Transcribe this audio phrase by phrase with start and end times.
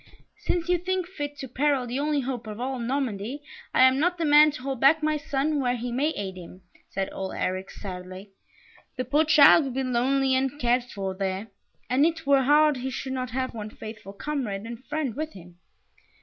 [0.39, 4.17] "Since you think fit to peril the only hope of all Normandy, I am not
[4.17, 7.69] the man to hold back my son where he may aid him," said old Eric,
[7.69, 8.31] sadly.
[8.95, 11.49] "The poor child will be lonely and uncared for there,
[11.87, 15.59] and it were hard he should not have one faithful comrade and friend with him."